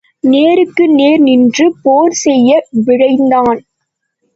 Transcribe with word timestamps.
நேருக்கு 0.23 0.85
நேர் 0.89 1.21
நின்று 1.21 1.67
போர் 1.83 2.17
செய்ய 2.23 2.49
விழைந்தான். 2.85 3.61